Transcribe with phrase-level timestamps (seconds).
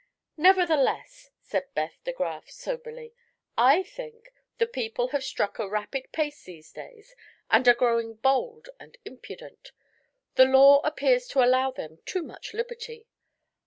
[0.37, 3.13] "Nevertheless," said Beth de Graf, soberly,
[3.55, 7.15] "I think the people have struck a rapid pace these days
[7.51, 9.73] and are growing bold and impudent.
[10.37, 13.05] The law appears to allow them too much liberty.